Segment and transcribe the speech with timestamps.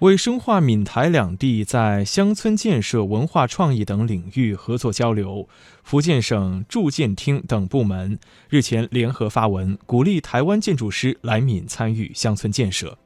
[0.00, 5.46] 为深化闽台两地在乡村建设、文化创意等领域合作交流，
[5.84, 8.18] 福建省住建厅等部门
[8.48, 12.96] 日前联合发文，鼓励台湾建筑师来闽参与乡村建设。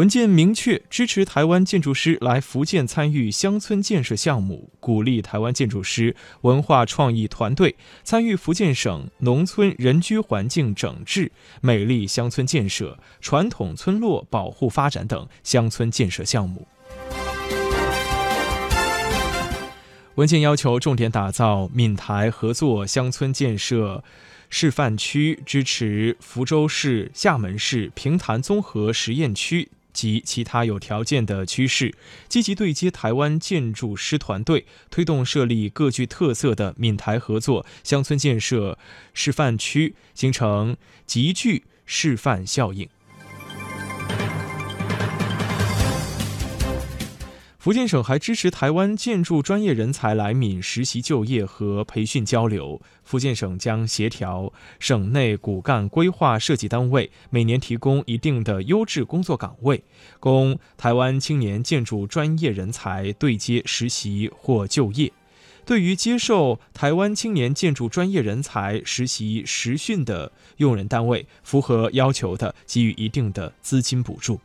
[0.00, 16.66] 文件明确支持台湾建筑师来福建参与乡村建设项目，鼓励台湾建筑师、文化创意团队参与福建省农村人居环境整治、美丽乡村建设、传统村落保护发展等乡村建设项目。
[20.14, 24.02] 文件要求重点打造闽台合作乡村建设
[24.48, 29.68] 示范区，支持福州市、厦门市平潭综合实验区。
[29.92, 31.94] 及其他有条件的趋势，
[32.28, 38.78] 积极对接台湾建筑师团队，推动设立各具特色的闽台合作乡村建设
[39.12, 40.76] 示范区，形成
[41.06, 42.88] 集聚示范效应。
[47.60, 52.80] 福建省还支持台湾建筑专业人才来闽实习就业和培训交流。
[53.04, 59.84] 福建省将协调省内骨干规划设计单位，每年提供一定的优质工作岗位，
[60.18, 65.12] 供台湾青年建筑专业人才对接实习或就业。
[65.66, 74.40] 对于接受台湾青年建筑专业人才实习实训的用人单位，符合要求的，给予一定的资金补助。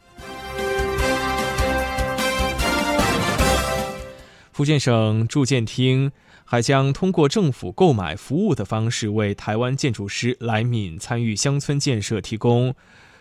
[4.56, 6.14] 福建省住建厅
[6.46, 12.74] 还将通过政府购买服务的方式，为台湾建筑师来闽参与乡村建设提供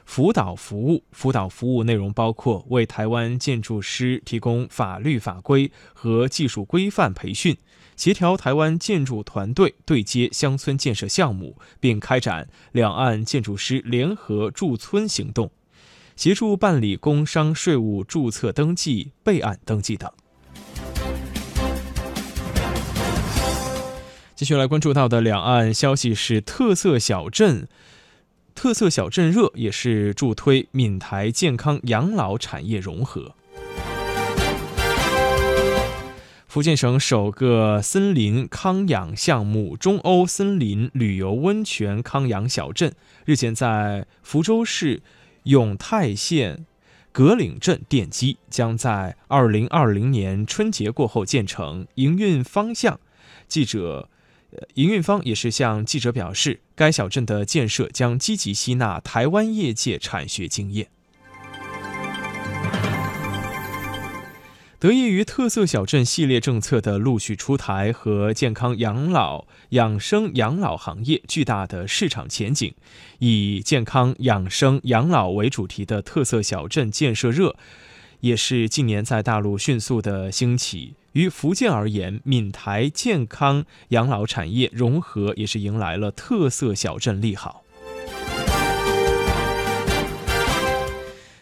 [0.04, 1.02] 辅导服务。
[1.10, 7.56] 辅导服务内容包括为台湾建筑师提供法律法规和技术规范培训，
[7.96, 15.50] 协调台湾建筑团队对接乡村建设项目，并开展两岸建筑师联合驻村行动，
[16.14, 20.08] 协助办理工商税务注册登记、备案登记等。
[24.36, 27.68] 继续来关注到的两岸消息是特色小镇，
[28.52, 33.36] 特色小镇热也是助推闽台健康养老产业融合。
[36.48, 42.92] 福建省首个森林康养项目——中欧森林旅游温泉康养小镇，
[43.24, 45.00] 日前在福州市
[45.44, 46.66] 永泰县
[47.12, 51.86] 葛岭镇奠基，将在二零二零年春节过后建成。
[51.94, 52.98] 营运方向，
[53.46, 54.08] 记者。
[54.74, 60.88] 营运方也是向记者表示，该小镇的建设将积极吸纳台湾业界产学经验。
[64.80, 72.74] 得益于特色小镇系列政策的陆续出台和健康养老、养生养老行业巨大的市场前景，
[73.20, 77.56] 以健康养生养老为主题的特色小镇建设热，
[78.24, 80.94] 也是近年在大陆迅速的兴起。
[81.12, 87.62] 于福建而言，闽台健康养老产业融合也是迎来了特色小镇利好。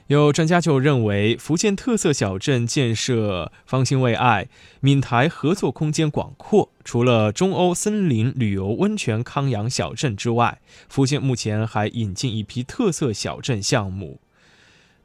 [0.08, 4.48] 有专家就认为，福建特色小镇建设方兴未艾，
[4.80, 6.70] 闽台合作空间广阔。
[6.84, 14.18] 除了中欧森林旅游温泉康养小镇之外，福建目前还引进一批特色小镇项目，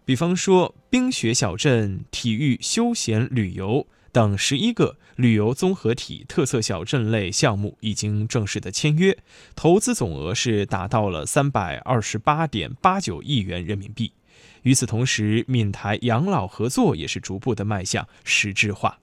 [0.08, 3.86] 比方说冰雪小镇、体育休闲旅游。
[4.14, 9.18] 等十一个旅游综合体特色小镇类项目已经正式的签约，
[9.54, 14.14] 投资总额是达到了三百二十八点八九亿元人民币。
[14.64, 19.00] 与此同时，闽台养老合作也是逐步的迈向实质化。